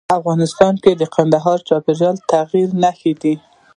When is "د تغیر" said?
2.19-2.69